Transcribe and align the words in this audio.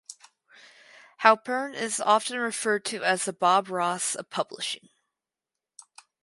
Halpern 1.21 1.75
is 1.75 1.99
often 1.99 2.39
referred 2.39 2.85
to 2.85 3.03
as 3.03 3.25
the 3.25 3.33
Bob 3.33 3.69
Ross 3.69 4.15
of 4.15 4.31
Publishing. 4.31 4.89